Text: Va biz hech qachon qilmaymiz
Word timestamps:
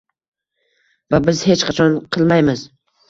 Va 1.15 1.19
biz 1.27 1.43
hech 1.51 1.67
qachon 1.69 1.99
qilmaymiz 2.17 2.65